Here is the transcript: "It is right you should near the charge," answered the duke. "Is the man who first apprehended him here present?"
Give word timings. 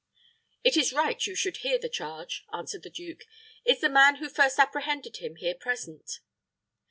"It 0.63 0.75
is 0.75 0.91
right 0.93 1.23
you 1.27 1.35
should 1.35 1.59
near 1.63 1.77
the 1.77 1.87
charge," 1.87 2.43
answered 2.51 2.81
the 2.81 2.89
duke. 2.89 3.25
"Is 3.65 3.81
the 3.81 3.87
man 3.89 4.15
who 4.15 4.29
first 4.29 4.57
apprehended 4.57 5.17
him 5.17 5.35
here 5.35 5.53
present?" 5.53 6.21